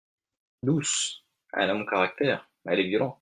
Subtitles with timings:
[0.63, 1.23] Douce!
[1.53, 3.09] elle a mon caractère, elle est violente.